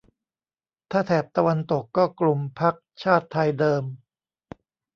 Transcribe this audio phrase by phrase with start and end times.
[0.91, 3.83] ถ้าแถบตะวันตกก็กลุ่มพรรคชาติไทยเดิม